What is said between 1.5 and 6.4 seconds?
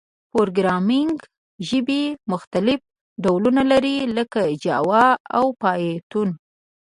ژبي مختلف ډولونه لري، لکه جاوا او پایتون.